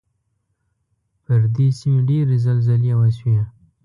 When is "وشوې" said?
2.99-3.39